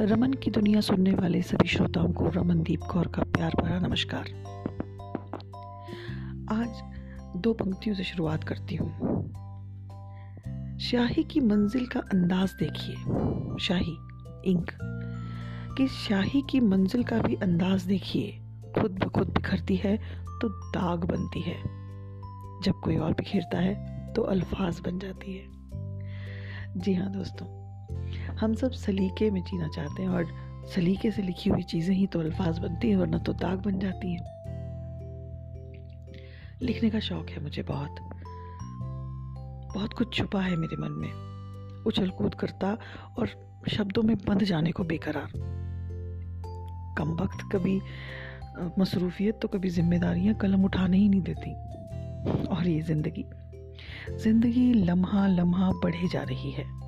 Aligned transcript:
रमन 0.00 0.32
की 0.32 0.50
दुनिया 0.50 0.80
सुनने 0.80 1.14
वाले 1.14 1.42
सभी 1.42 1.68
श्रोताओं 1.68 2.12
को 2.12 2.28
रमनदीप 2.28 2.80
कौर 2.80 3.06
का 3.06 3.22
प्यार 3.22 3.52
भरा 3.62 3.78
नमस्कार। 3.78 4.24
आज 6.52 6.82
दो 7.36 7.52
पंक्तियों 7.52 7.96
से 7.96 8.04
शुरुआत 8.04 8.44
करती 8.44 8.74
हूँ। 8.74 8.90
शाही 10.78 11.22
की 11.24 11.40
मंजिल 11.40 11.86
का 11.86 12.00
अंदाज 12.00 12.52
देखिए। 12.52 12.94
शाही, 13.58 13.96
इंक। 14.50 14.70
कि 15.78 15.88
शाही 15.88 16.42
की 16.50 16.60
मंजिल 16.60 17.04
का 17.04 17.18
भी 17.18 17.34
अंदाज 17.34 17.82
देखिए। 17.82 18.40
खुद 18.80 18.90
ब 18.90 19.08
खुद 19.08 19.28
बिखरती 19.28 19.76
है 19.76 19.96
तो 20.42 20.48
दाग 20.48 21.04
बनती 21.04 21.40
है। 21.40 21.62
जब 22.62 22.80
कोई 22.84 22.96
और 22.96 23.12
बिखेरता 23.12 23.58
है 23.58 24.04
तो 24.12 24.22
अल्फाज 24.22 24.80
बन 24.80 24.98
जाती 24.98 25.36
है। 25.36 25.44
जी 26.80 26.94
हाँ 26.94 27.12
दोस्तों 27.12 27.59
हम 28.40 28.54
सब 28.54 28.72
सलीके 28.72 29.30
में 29.30 29.42
जीना 29.42 29.68
चाहते 29.68 30.02
हैं 30.02 30.08
और 30.08 30.28
सलीके 30.74 31.10
से 31.10 31.22
लिखी 31.22 31.50
हुई 31.50 31.62
चीज़ें 31.62 31.94
ही 31.94 32.06
तो 32.06 32.20
अल्फाज 32.20 32.58
बनती 32.58 32.90
हैं, 32.90 32.96
वरना 32.96 33.18
तो 33.18 33.32
दाग 33.32 33.58
बन 33.58 33.78
जाती 33.78 34.12
हैं। 34.12 34.38
लिखने 36.62 36.90
का 36.90 37.00
शौक 37.00 37.30
है 37.30 37.42
मुझे 37.42 37.62
बहुत। 37.62 37.96
बहुत 39.74 39.92
कुछ 39.92 40.14
छुपा 40.14 40.40
है 40.40 40.56
मेरे 40.56 40.76
मन 40.76 40.92
में। 40.92 41.84
उछल 41.86 42.10
कूद 42.10 42.34
करता 42.34 42.76
और 43.18 43.28
शब्दों 43.68 44.02
में 44.02 44.16
बंध 44.16 44.44
जाने 44.44 44.72
को 44.72 44.84
बेकरार। 44.84 45.32
कम 46.98 47.16
वक्त 47.22 47.48
कभी 47.52 47.80
मसरूफियत 48.78 49.38
तो 49.42 49.48
कभी 49.48 49.70
जिम्मेदारियाँ 49.70 50.34
कलम 50.34 50.64
उठाने 50.64 50.98
ही 50.98 51.08
नहीं 51.08 51.22
देती। 51.22 51.54
और 52.46 52.66
ये 52.68 52.80
ज़िंदगी 52.80 53.24
ज़िंदगी 54.18 54.72
लम्हा 54.74 55.26
लम्हा 55.26 55.70
बढ़े 55.82 56.08
जा 56.08 56.22
रही 56.22 56.50
है। 56.50 56.79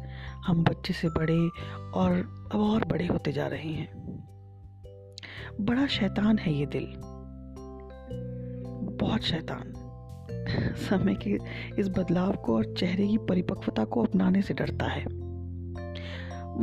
हम 0.46 0.64
बच्चे 0.64 0.92
से 0.92 1.08
बड़े 1.08 1.48
और 1.94 2.12
अब 2.52 2.60
और 2.60 2.84
बड़े 2.84 3.06
होते 3.06 3.32
जा 3.32 3.46
रहे 3.46 3.68
हैं। 3.68 4.02
बड़ा 5.60 5.86
शैतान 5.86 6.38
है 6.38 6.52
ये 6.52 6.66
दिल। 6.66 6.92
बहुत 8.96 9.20
शैतान। 9.20 9.72
समय 10.76 11.14
के 11.14 11.38
इस 11.78 11.88
बदलाव 11.88 12.32
को 12.32 12.56
और 12.56 12.74
चेहरे 12.78 13.08
की 13.08 13.18
परिपक्वता 13.18 13.84
को 13.84 14.04
अपनाने 14.04 14.42
से 14.42 14.54
डरता 14.54 14.86
है। 14.86 15.04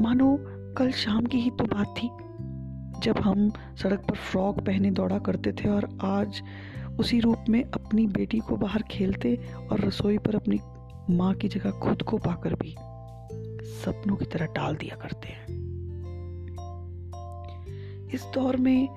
मानो 0.02 0.38
कल 0.74 0.92
शाम 0.92 1.26
की 1.26 1.38
ही 1.38 1.50
तो 1.50 1.64
बात 1.64 1.88
थी, 1.88 2.08
जब 3.00 3.18
हम 3.18 3.50
सड़क 3.50 4.00
पर 4.00 4.16
फ्रॉक 4.16 4.60
पहने 4.60 4.92
दौड़ा 4.92 5.20
करते 5.20 5.52
थे 5.52 5.70
और 5.70 5.98
आज 6.04 6.42
उसी 7.00 7.20
रूप 7.20 7.46
में 7.50 7.64
अपनी 7.64 8.08
बेटी 8.08 8.40
को 8.40 8.58
बाहर 8.58 8.84
खेलते 8.84 9.40
और 9.72 9.80
रसोई 9.80 10.18
पर 10.18 10.36
अपनी 10.36 10.60
माँ 11.16 11.34
की 11.34 11.48
जगह 11.48 11.72
खुद 11.72 12.02
को 12.02 12.18
पाकर 12.18 12.54
भी। 12.54 12.76
सपनों 13.70 14.16
की 14.16 14.26
तरह 14.26 14.46
टाल 14.46 14.76
दिया 14.76 14.96
करते 14.96 15.28
हैं। 15.28 15.48
इस 18.14 18.26
दौर 18.34 18.58
में 18.58 18.90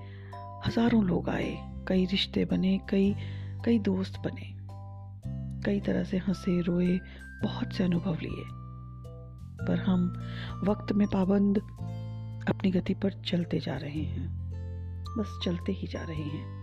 हज़ारों 0.67 1.05
लोग 1.05 1.29
आए, 1.29 1.85
कई 1.89 2.07
रिश्ते 2.07 2.45
बने, 2.45 2.81
कई 2.89 3.17
कई 3.65 3.79
दोस्त 3.79 4.19
बने। 4.19 4.63
कई 5.63 5.81
तरह 5.81 6.05
से 6.05 6.19
हंसे, 6.19 6.61
रोए, 6.61 7.01
बहुत 7.43 7.73
से 7.73 7.85
अनुभव 7.85 8.15
लिए। 8.15 8.45
पर 9.67 9.79
हम 9.79 10.23
वक्त 10.65 10.93
में 10.93 11.09
पाबंद 11.09 11.59
अपनी 12.49 12.71
गति 12.71 12.95
पर 12.95 13.13
चलते 13.13 13.61
जा 13.61 13.77
रहे 13.77 14.03
हैं। 14.03 14.29
बस 15.19 15.41
चलते 15.45 15.73
ही 15.73 15.87
जा 15.87 16.03
रहे 16.03 16.23
हैं। 16.23 16.63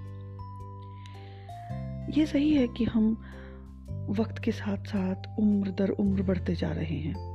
ये 2.11 2.25
सही 2.25 2.53
है 2.53 2.67
कि 2.67 2.85
हम 2.85 3.21
वक्त 4.09 4.39
के 4.39 4.51
साथ 4.51 4.77
साथ 4.77 5.39
उम्र 5.39 5.71
दर 5.71 5.89
उम्र 5.89 6.23
बढ़ते 6.23 6.55
जा 6.55 6.71
रहे 6.71 6.99
हैं। 6.99 7.28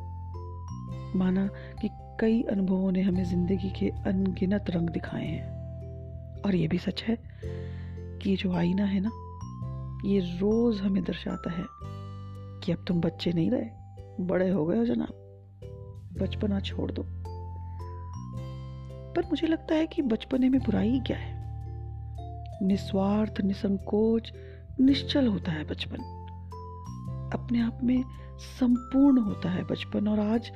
माना 1.17 1.47
कि 1.83 1.89
कई 2.21 2.43
अनुभवों 2.43 2.93
ने 2.93 3.03
हमें 3.03 3.25
ज़िंदगी 3.25 3.71
के 3.71 3.89
अनगिनत 3.89 4.65
रंग 4.71 4.91
दिखाए 4.91 5.27
हैं। 5.27 5.65
और 6.43 6.55
ये 6.55 6.69
भी 6.69 6.79
सच 6.79 7.03
है 7.03 7.19
कि 8.19 8.31
ये 8.31 8.37
जो 8.37 8.53
आईना 8.53 8.85
है 8.85 9.01
ना, 9.07 9.11
ये 10.09 10.21
रोज 10.21 10.81
हमें 10.81 11.05
दर्शाता 11.05 11.51
है 11.51 11.65
कि 12.61 12.73
अब 12.73 12.85
तुम 12.89 13.01
बच्चे 13.01 13.33
नहीं 13.33 13.51
रहे, 13.51 13.71
बड़े 14.25 14.51
हो 14.51 14.67
गए 14.67 14.79
हो 14.79 14.85
जनाब। 14.85 15.21
बचपना 16.21 16.61
छोड़ 16.61 16.93
दो। 16.93 17.05
पर 19.13 19.23
मुझे 19.27 19.47
लगता 19.47 19.75
है 19.75 19.87
कि 19.87 20.03
बचपने 20.03 20.49
में 20.49 20.61
बुराई 20.61 21.01
क्या 21.07 21.17
है? 21.17 21.45
निस्वार्थ, 22.67 23.41
निसंकोच, 23.41 24.33
निश्चल 24.81 25.27
होता 25.27 25.53
है 25.53 25.65
बचपन। 25.65 26.21
अपने 27.35 27.61
आप 27.61 27.79
में 27.83 28.05
संपूर्ण 28.61 29.19
होता 29.19 29.51
है 29.51 29.65
बचपन 29.65 30.09
और 30.09 30.21
आज 30.21 30.53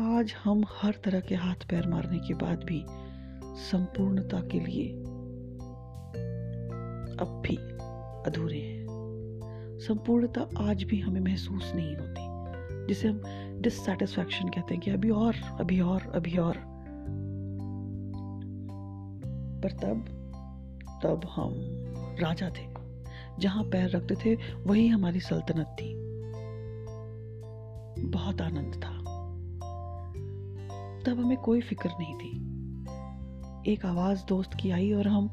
आज 0.00 0.34
हम 0.44 0.64
हर 0.82 0.94
तरह 1.04 1.20
के 1.20 1.34
हाथ 1.34 1.54
पैर 1.54 1.88
मारने 1.88 2.18
के 2.18 2.34
बाद 2.34 2.64
भी 2.64 2.84
संपूर्णता 3.62 4.40
के 4.40 4.60
लिए 4.60 4.92
अब 7.16 7.42
भी 7.46 7.56
अधूरे 8.30 8.58
हैं। 8.58 8.86
संपूर्णता 9.80 10.70
आज 10.70 10.82
भी 10.82 11.00
हमें 11.00 11.20
महसूस 11.20 11.72
नहीं 11.74 11.96
होती, 11.96 12.22
जिसे 12.86 13.08
हम 13.08 13.22
डिससेटिस्फैक्शन 13.60 14.48
कहते 14.48 14.74
हैं 14.74 14.82
कि 14.82 14.90
अभी 14.90 15.10
और 15.10 15.34
अभी 15.60 15.80
और 15.80 16.02
अभी 16.14 16.36
और। 16.36 16.54
पर 19.62 19.72
तब 19.72 20.04
तब 21.02 21.20
हम 21.36 21.54
राजा 22.20 22.48
थे, 22.48 22.66
जहाँ 23.38 23.64
पैर 23.64 23.90
रखते 23.90 24.14
थे, 24.14 24.34
वही 24.62 24.88
हमारी 24.88 25.20
सल्तनत 25.20 25.76
थी। 25.80 25.94
बहुत 28.06 28.40
आनंद 28.40 28.74
था। 28.74 28.99
तब 31.06 31.20
हमें 31.20 31.36
कोई 31.36 31.60
फ़िक्र 31.60 31.90
नहीं 32.00 32.14
थी। 32.14 33.72
एक 33.72 33.86
आवाज़ 33.86 34.24
दोस्त 34.26 34.50
की 34.54 34.70
आई 34.70 34.92
और 34.92 35.08
हम 35.08 35.28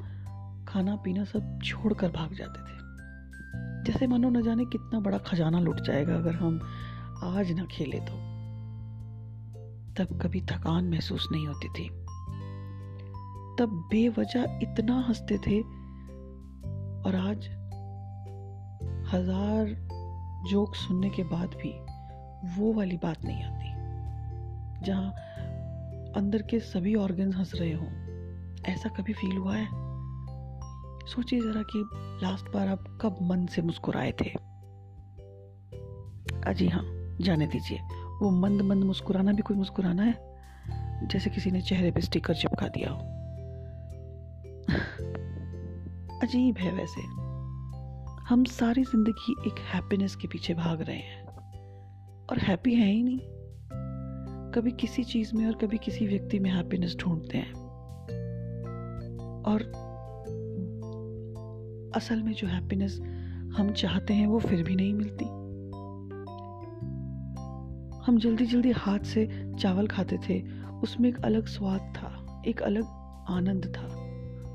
खाना 0.68 0.96
पीना 0.96 1.24
सब 1.24 1.60
छोड़कर 1.64 2.12
भाग 2.12 2.34
जाते 2.34 2.60
थे। 2.60 2.78
जैसे 3.84 4.08
मानो 4.08 4.30
न 4.30 4.42
जाने 4.42 4.66
कितना 4.66 5.00
बड़ा 5.00 5.18
खजाना 5.18 5.60
लुट 5.60 5.82
जाएगा 5.82 6.16
अगर 6.16 6.36
हम 6.36 6.60
आज 7.24 7.52
ना 7.52 7.66
खेले 7.66 8.00
तो। 8.00 8.14
तब 9.96 10.20
कभी 10.22 10.42
थकान 10.42 10.90
महसूस 10.90 11.28
नहीं 11.32 11.48
होती 11.48 11.70
थी। 11.70 11.90
तब 13.60 13.88
बेवजह 13.92 14.60
इतना 14.64 15.06
हँसते 15.10 15.38
थे 15.38 15.62
और 17.02 17.16
आज 17.16 17.48
हज़ार 19.14 19.88
जोक 20.50 20.76
सुनने 20.76 21.10
के 21.10 21.24
बाद 21.24 21.50
भी 21.50 21.72
वो 22.58 22.74
वाली 22.74 22.98
बात 22.98 23.26
नहीं 23.26 23.44
आती। 23.44 23.76
जहाँ 24.86 25.14
अंदर 26.18 26.42
के 26.42 26.60
सभी 26.60 26.96
ऑर्गन्स 26.96 27.36
हंस 27.36 27.52
रहे 27.56 27.74
हों। 27.74 27.88
ऐसा 28.64 28.90
कभी 28.90 29.14
फील 29.14 29.38
हुआ 29.38 29.56
है? 29.56 29.68
सोचिए 31.08 31.40
जरा 31.40 31.62
कि 31.62 31.90
लास्ट 32.26 32.50
बार 32.50 32.68
आप 32.68 33.00
कब 33.02 33.18
मन 33.22 33.46
से 33.46 33.62
मुस्कुराए 33.62 34.12
थे। 34.12 34.34
अजी 36.48 36.68
हाँ 36.68 37.18
जाने 37.22 37.48
दीजिए। 37.48 37.80
वो 38.22 38.30
मंद 38.30 38.62
मंद 38.62 38.84
मुस्कुराना 38.84 39.32
भी 39.32 39.42
कोई 39.42 39.58
मुस्कुराना 39.58 40.04
है? 40.04 40.38
जैसे 41.08 41.30
किसी 41.30 41.52
ने 41.52 41.62
चेहरे 41.62 41.92
पे 41.92 42.02
स्टिकर 42.02 42.36
चिपका 42.36 42.68
दिया 42.68 42.92
हो। 42.92 42.98
अजीब 46.20 46.58
है 46.58 46.72
वैसे। 46.72 47.02
हम 48.30 48.44
सारी 48.44 48.84
ज़िंदगी 48.84 49.36
एक 49.48 49.60
हैप्पीनेस 49.60 50.16
के 50.16 50.28
पीछे 50.28 50.54
भाग 50.54 50.82
रहे 50.82 50.98
हैं। 50.98 51.28
और 52.28 52.40
हैप्पी 52.40 52.76
है 52.76 52.88
ही 52.88 53.04
नहीं। 53.04 53.37
कभी 54.58 54.72
किसी 54.72 55.04
चीज़ 55.04 55.36
में 55.36 55.48
और 55.48 55.54
कभी 55.54 55.78
किसी 55.78 56.08
व्यक्ति 56.08 56.40
में 56.40 56.52
हैप्पीनेस 56.52 56.96
ढूंढते 56.96 57.38
हैं। 57.38 57.54
और 59.44 59.62
असल 61.96 62.24
में 62.24 62.34
जो 62.34 62.48
हैप्पीनेस 62.48 63.00
हम 63.58 63.72
चाहते 63.72 64.14
हैं 64.14 64.28
वो 64.28 64.40
फिर 64.40 64.64
भी 64.64 64.76
नहीं 64.76 64.94
मिलती। 64.94 65.26
हम 68.06 68.20
जल्दी 68.20 68.46
जल्दी 68.46 68.72
हाथ 68.72 69.00
से 69.00 69.54
चावल 69.60 69.88
खाते 69.88 70.18
थे, 70.18 70.44
उसमें 70.84 71.10
एक 71.10 71.18
अलग 71.26 71.46
स्वाद 71.46 71.80
था, 71.80 72.42
एक 72.48 72.62
अलग 72.62 72.84
आनंद 73.30 73.66
था। 73.66 73.88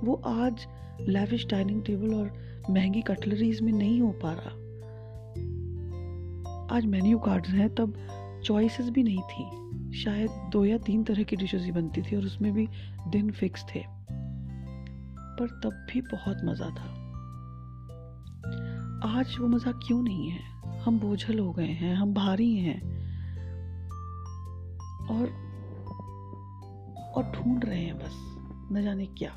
वो 0.05 0.15
आज 0.15 0.67
लैविश 1.01 1.47
डाइनिंग 1.47 1.83
टेबल 1.83 2.15
और 2.15 2.33
महँगी 2.71 3.03
कटलरीज 3.03 3.61
में 3.61 3.73
नहीं 3.73 4.01
हो 4.01 4.15
पा 4.25 4.33
रहा। 4.33 4.55
आज 6.77 6.87
मेन्यू 6.87 7.19
कार्ड्स 7.19 7.49
हैं, 7.49 7.75
तब 7.75 7.95
चॉइसेस 8.45 8.91
भी 8.91 9.03
नहीं 9.03 9.21
थी। 9.21 9.62
शायद 9.93 10.31
दो 10.53 10.65
या 10.65 10.79
तीन 10.79 11.05
तरह 11.05 11.23
की 11.23 11.37
डिशेस 11.37 11.63
ही 11.63 11.73
बनती 11.73 12.03
थी 12.03 12.17
और 12.17 12.23
उसमें 12.23 12.53
भी 12.53 12.69
दिन 13.09 13.31
फिक्स 13.31 13.65
थे। 13.75 13.85
पर 15.39 15.61
तब 15.65 15.87
भी 15.93 16.01
बहुत 16.01 16.37
मज़ा 16.45 16.67
था। 16.67 17.03
आज 19.19 19.37
वो 19.41 19.47
मज़ा 19.47 19.73
क्यों 19.73 20.03
नहीं 20.03 20.31
है? 20.31 20.41
हम 20.81 21.01
बोझल 21.01 21.39
हो 21.39 21.53
गए 21.53 21.67
हैं, 21.67 21.95
हम 21.95 22.15
भारी 22.15 22.57
हैं। 22.57 22.83
और 25.09 25.53
और 27.15 27.25
ढूंढ 27.25 27.65
रहे 27.65 27.85
हैं 27.85 27.99
बस, 27.99 28.37
न 28.73 28.83
जाने 28.83 29.07
क्या। 29.07 29.35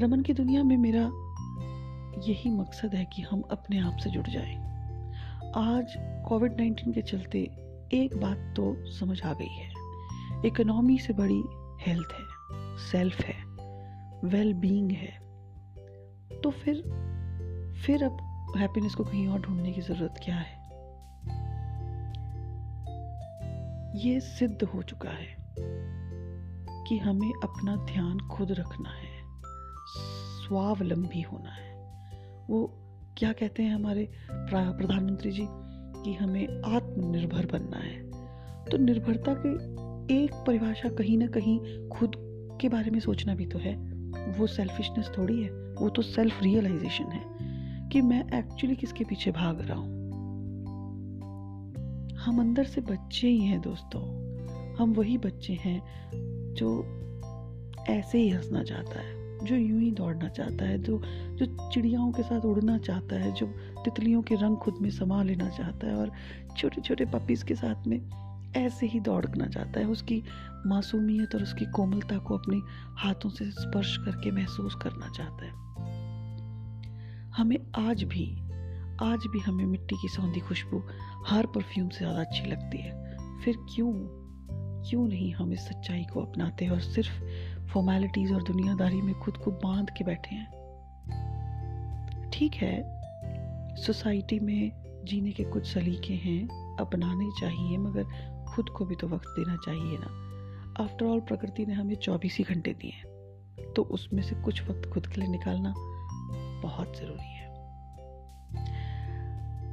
रमन 0.00 0.22
की 0.22 0.32
दुनिया 0.32 0.62
में 0.62 0.76
मेरा 0.76 1.10
यही 2.28 2.50
मकसद 2.50 2.94
है 2.94 3.04
कि 3.04 3.22
हम 3.22 3.40
अपने 3.40 3.78
आप 3.78 3.96
से 3.96 4.10
जुड़ 4.10 4.26
जाएँ। 4.26 4.56
आज 5.56 5.94
कोविड 6.28 6.52
नाइन्टीन 6.52 6.92
के 6.92 7.02
चलते 7.02 7.67
एक 7.94 8.16
बात 8.16 8.54
तो 8.56 8.90
समझ 8.90 9.22
आ 9.22 9.32
गई 9.32 9.54
है। 9.54 9.68
इकोनॉमी 10.46 10.98
से 10.98 11.12
बड़ी 11.12 11.42
हेल्थ 11.80 12.08
है 12.12 12.24
सेल्फ 12.78 13.20
है 13.20 13.44
वेल 14.24 14.54
बीइंग 14.54 14.92
है। 14.92 15.18
तो 16.40 16.50
फिर 16.50 16.74
फिर 17.86 18.04
अब 18.04 18.16
हैप्पीनेस 18.56 18.94
को 18.94 19.04
कहीं 19.04 19.28
और 19.28 19.40
ढूँढने 19.40 19.72
की 19.72 19.80
ज़रूरत 19.80 20.14
क्या 20.24 20.36
है? 20.36 20.58
ये 23.98 24.20
सिद्ध 24.20 24.64
हो 24.64 24.82
चुका 24.82 25.10
है 25.10 25.36
कि 26.86 26.98
हमें 26.98 27.32
अपना 27.42 27.76
ध्यान 27.76 28.18
खुद 28.18 28.52
रखना 28.52 28.90
है। 28.90 29.22
स्वावलंबी 30.46 31.22
होना 31.22 31.50
है। 31.50 31.74
वो 32.50 32.78
क्या 33.16 33.32
कहते 33.32 33.62
हैं 33.62 33.74
हमारे 33.74 34.12
प्रधानमंत्री 34.30 35.30
जी? 35.32 35.48
कि 36.04 36.14
हमें 36.14 36.62
आत्मनिर्भर 36.64 37.46
बनना 37.46 37.76
है। 37.76 38.10
तो 38.64 38.78
निर्भरता 38.78 39.34
की 39.38 39.54
एक 40.24 40.44
परिभाषा 40.46 40.88
कहीं 40.88 41.18
ना 41.18 41.26
कहीं 41.26 41.88
खुद 41.88 42.12
के 42.60 42.68
बारे 42.68 42.90
में 42.90 43.00
सोचना 43.00 43.34
भी 43.34 43.46
तो 43.46 43.58
है। 43.58 43.98
वो 44.38 44.46
सेल्फिशनेस 44.46 45.10
थोड़ी 45.18 45.42
है, 45.42 45.50
वो 45.50 45.88
तो 45.88 46.02
सेल्फ 46.02 46.42
रियलाइजेशन 46.42 47.04
है 47.04 47.24
कि 47.88 48.00
मैं 48.00 48.38
एक्चुअली 48.38 48.76
किसके 48.76 49.04
पीछे 49.04 49.30
भाग 49.30 49.60
रहा 49.60 49.78
हूँ। 49.78 49.98
हम 52.16 52.40
अंदर 52.40 52.64
से 52.64 52.80
बच्चे 52.80 53.28
ही 53.28 53.38
हैं 53.38 53.60
दोस्तों। 53.60 54.28
हम 54.74 54.92
वही 54.92 55.18
बच्चे 55.18 55.52
हैं 55.52 55.82
जो 56.54 56.84
ऐसे 57.88 58.18
ही 58.18 58.28
हंसना 58.28 58.62
चाहता 58.62 59.00
है, 59.00 59.38
जो 59.38 59.56
यूँ 59.56 59.80
ही 59.80 59.90
दौड़ना 59.90 60.28
चाहता 60.28 60.64
है, 60.64 60.78
जो 60.82 61.02
जो 61.34 61.70
चिड़ियाओं 61.72 62.12
के 62.12 62.22
साथ 62.22 62.40
उड़ना 62.40 62.78
चाहता 62.78 63.16
है, 63.16 63.32
जो 63.32 63.46
तितलियों 63.84 64.22
के 64.22 64.34
रंग 64.34 64.56
खुद 64.56 64.74
में 64.82 64.90
समा 64.90 65.22
लेना 65.22 65.48
चाहता 65.48 65.86
है 65.86 65.94
और 65.94 66.12
छोटे 66.56 66.80
छोटे 66.80 67.04
पपीज़ 67.04 67.44
के 67.44 67.54
साथ 67.54 67.86
में 67.86 68.10
ऐसे 68.56 68.86
ही 68.86 69.00
दौड़ना 69.00 69.46
चाहता 69.46 69.80
है। 69.80 69.86
उसकी 69.86 70.22
मासूमियत 70.66 71.34
और 71.34 71.42
उसकी 71.42 71.64
कोमलता 71.64 72.18
को 72.18 72.38
अपने 72.38 72.56
हाथों 72.98 73.30
से 73.30 73.50
स्पर्श 73.50 73.96
करके 73.96 74.30
महसूस 74.30 74.74
करना 74.74 75.08
चाहता 75.08 75.44
है। 75.44 75.52
हमें 77.30 77.58
आज 77.76 78.02
भी 78.02 78.38
आज 79.02 79.18
भी 79.26 79.38
हमें 79.38 79.66
मिट्टी 79.66 79.96
की 79.96 80.08
सौंधी 80.08 80.40
खुशबू 80.40 80.82
हर 81.26 81.46
परफ्यूम 81.46 81.88
से 81.88 81.98
ज़्यादा 81.98 82.20
अच्छी 82.20 82.46
लगती 82.46 82.78
है। 82.78 83.18
फिर 83.40 83.56
क्यों 83.56 83.92
क्यों 84.90 85.08
नहीं 85.08 85.34
हम 85.34 85.52
इस 85.52 85.60
सच्चाई 85.60 86.04
को 86.14 86.20
अपनाते 86.20 86.64
हैं 86.64 86.72
और 86.72 86.80
सिर्फ़ 86.80 87.22
फॉर्मेलिटीज़ 87.68 88.34
और 88.34 88.42
दुनियादारी 88.42 89.02
में 89.02 89.14
खुद 89.14 89.36
को 89.36 89.50
बाँध 89.50 89.90
के 89.90 90.04
बैठे 90.04 90.34
हैं? 90.34 90.58
ठीक 92.30 92.54
है 92.54 92.97
सोसाइटी 93.78 94.40
में 94.40 94.72
जीने 95.04 95.32
के 95.32 95.44
कुछ 95.44 95.66
सलीके 95.66 96.14
हैं, 96.14 96.76
अपनाने 96.76 97.30
चाहिए, 97.40 97.78
मगर 97.78 98.04
खुद 98.48 98.68
को 98.68 98.84
भी 98.84 98.94
तो 98.94 99.08
वक्त 99.08 99.28
देना 99.28 99.56
चाहिए 99.56 99.98
ना। 100.00 100.28
आफ्टर 100.84 101.06
ऑल 101.06 101.20
प्रकृति 101.20 101.66
ने 101.66 101.74
हमें 101.74 101.94
चौबीस 101.94 102.38
ही 102.38 102.44
घंटे 102.44 102.72
दिए 102.72 102.90
हैं। 102.90 103.08
तो 103.72 103.82
उसमें 103.82 104.22
से 104.22 104.34
कुछ 104.34 104.62
वक्त 104.70 104.88
खुद 104.88 105.06
के 105.06 105.20
लिए 105.20 105.30
निकालना 105.30 105.74
बहुत 106.62 106.98
ज़रूरी 106.98 107.34
है। 107.34 107.48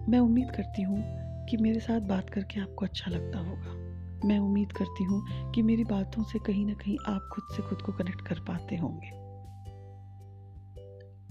मैं 0.09 0.19
उम्मीद 0.19 0.51
करती 0.51 0.81
हूँ 0.81 1.03
कि 1.45 1.57
मेरे 1.57 1.79
साथ 1.79 2.01
बात 2.01 2.29
करके 2.29 2.59
आपको 2.59 2.85
अच्छा 2.85 3.11
लगता 3.11 3.39
होगा। 3.39 3.85
मैं 4.27 4.39
उम्मीद 4.39 4.71
करती 4.71 5.03
हूँ 5.03 5.51
कि 5.51 5.61
मेरी 5.61 5.83
बातों 5.83 6.23
से 6.23 6.39
कहीं 6.39 6.65
ना 6.65 6.73
कहीं 6.73 6.97
आप 7.07 7.29
खुद 7.33 7.43
से 7.55 7.63
खुद 7.63 7.81
को 7.81 7.91
कनेक्ट 7.91 8.21
कर 8.21 8.39
पाते 8.39 8.75
होंगे। 8.75 9.09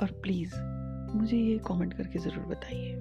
और 0.03 0.21
प्लीज़ 0.23 0.84
मुझे 1.15 1.37
ये 1.37 1.59
कमेंट 1.59 1.95
करके 1.95 2.19
ज़रूर 2.19 2.45
बताइए। 2.45 2.93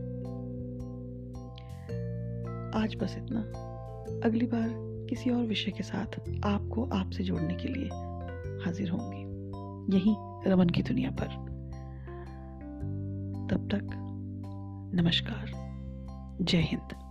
आज 2.84 2.96
बस 2.96 3.16
इतना। 3.18 3.40
अगली 4.26 4.46
बार 4.46 4.70
किसी 5.10 5.30
और 5.30 5.44
विषय 5.44 5.72
के 5.72 5.84
साथ 5.84 6.20
आपको 6.46 6.86
आपसे 6.86 7.24
जोड़ने 7.24 7.56
के 7.56 7.68
लिए 7.68 7.90
हाजिर 8.66 8.90
होंगी। 8.90 9.24
यही 9.96 10.16
रमन 10.52 10.70
की 10.70 10.84
दुनिया 10.84 11.12
पर। 11.12 11.28
तब 13.52 13.70
तक 13.72 13.90
नमस्कार। 14.96 15.52
जय 16.42 16.58
हिंद। 16.58 17.03